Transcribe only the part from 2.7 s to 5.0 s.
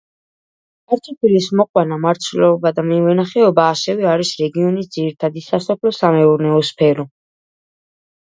და მევენახეობა, ასევე არის რეგიონის